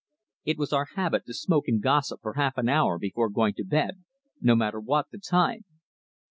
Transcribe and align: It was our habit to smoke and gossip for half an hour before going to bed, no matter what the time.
It 0.45 0.57
was 0.57 0.73
our 0.73 0.87
habit 0.95 1.27
to 1.27 1.33
smoke 1.35 1.67
and 1.67 1.79
gossip 1.79 2.21
for 2.23 2.33
half 2.33 2.57
an 2.57 2.67
hour 2.67 2.97
before 2.97 3.29
going 3.29 3.53
to 3.53 3.63
bed, 3.63 4.03
no 4.41 4.55
matter 4.55 4.79
what 4.79 5.11
the 5.11 5.19
time. 5.19 5.63